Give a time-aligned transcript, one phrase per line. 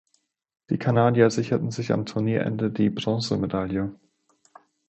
[0.71, 3.95] Die Kanadier sicherten sich am Turnierende die Bronzemedaille.